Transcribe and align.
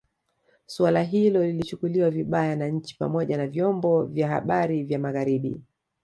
Suala 0.65 1.03
hilo 1.03 1.43
lilichukuliwa 1.45 2.09
vibaya 2.09 2.55
na 2.55 2.67
nchi 2.67 2.97
pamoja 2.97 3.37
na 3.37 3.47
vyombo 3.47 4.03
vya 4.05 4.27
habari 4.27 4.83
vya 4.83 4.99
Magharibi 4.99 5.61